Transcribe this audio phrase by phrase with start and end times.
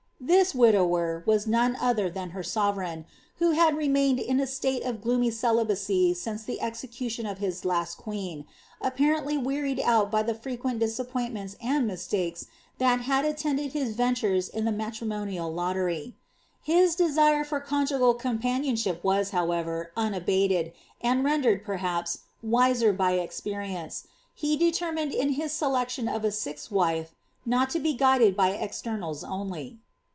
[0.23, 3.05] This widower was no other than her sovereign,
[3.37, 7.97] who liad remained in a state of gloomy celibacy since the execution of his last
[7.97, 8.45] queen,
[8.79, 12.45] apparently wearied out by the frequent disappointments •nd mistakes
[12.77, 16.15] that had attended his ventures in the matrimonial lottery.
[16.61, 20.71] His desire for conjugal companions:hip was, however, unabated,
[21.01, 27.15] and nodered, perhaps, wiser by experience, he determined in his selection of a sixth wife,
[27.45, 29.79] not to be guided by externals only.